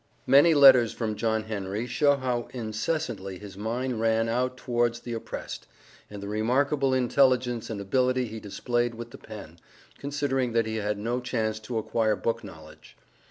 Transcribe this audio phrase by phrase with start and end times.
[0.25, 5.67] Many letters from JOHN HENRY show how incessantly his mind ran out towards the oppressed,
[6.09, 9.59] and the remarkable intelligence and ability he displayed with the pen,
[9.99, 12.97] considering that he had no chance to acquire book knowledge.